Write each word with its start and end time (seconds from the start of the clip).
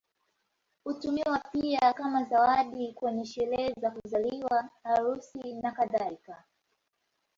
Hutumiwa 0.83 1.39
pia 1.51 1.93
kama 1.93 2.23
zawadi 2.23 2.93
kwenye 2.93 3.25
sherehe 3.25 3.73
za 3.81 3.91
kuzaliwa, 3.91 4.69
harusi, 4.83 5.53
nakadhalika. 5.53 6.43